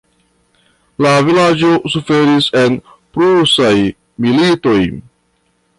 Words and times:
La 1.05 1.11
vilaĝo 1.27 1.69
suferis 1.97 2.49
en 2.63 2.81
Prusaj 3.19 3.73
militoj. 4.27 4.79